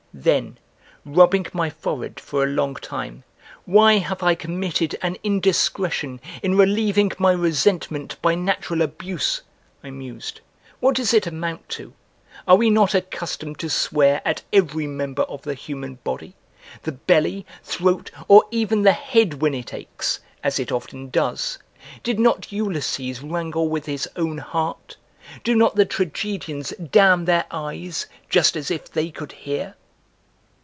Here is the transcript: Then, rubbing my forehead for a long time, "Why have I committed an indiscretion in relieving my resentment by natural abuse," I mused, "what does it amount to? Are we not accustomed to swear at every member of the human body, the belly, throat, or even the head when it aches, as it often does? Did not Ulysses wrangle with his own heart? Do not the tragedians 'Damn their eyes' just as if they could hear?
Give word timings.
Then, 0.13 0.57
rubbing 1.05 1.45
my 1.53 1.69
forehead 1.69 2.19
for 2.19 2.43
a 2.43 2.47
long 2.47 2.75
time, 2.75 3.23
"Why 3.63 3.99
have 3.99 4.21
I 4.21 4.35
committed 4.35 4.97
an 5.01 5.15
indiscretion 5.23 6.19
in 6.43 6.57
relieving 6.57 7.13
my 7.17 7.31
resentment 7.31 8.17
by 8.21 8.35
natural 8.35 8.81
abuse," 8.81 9.41
I 9.81 9.89
mused, 9.89 10.41
"what 10.81 10.97
does 10.97 11.13
it 11.13 11.27
amount 11.27 11.69
to? 11.69 11.93
Are 12.45 12.57
we 12.57 12.69
not 12.69 12.93
accustomed 12.93 13.57
to 13.59 13.69
swear 13.69 14.21
at 14.25 14.41
every 14.51 14.85
member 14.85 15.21
of 15.23 15.43
the 15.43 15.53
human 15.53 15.95
body, 16.03 16.35
the 16.83 16.91
belly, 16.91 17.45
throat, 17.63 18.11
or 18.27 18.43
even 18.51 18.81
the 18.81 18.91
head 18.91 19.35
when 19.35 19.53
it 19.55 19.73
aches, 19.73 20.19
as 20.43 20.59
it 20.59 20.73
often 20.73 21.09
does? 21.09 21.57
Did 22.03 22.19
not 22.19 22.51
Ulysses 22.51 23.21
wrangle 23.23 23.69
with 23.69 23.85
his 23.85 24.09
own 24.17 24.39
heart? 24.39 24.97
Do 25.45 25.55
not 25.55 25.75
the 25.77 25.85
tragedians 25.85 26.73
'Damn 26.77 27.23
their 27.23 27.45
eyes' 27.49 28.07
just 28.29 28.57
as 28.57 28.69
if 28.69 28.91
they 28.91 29.09
could 29.09 29.31
hear? 29.31 29.75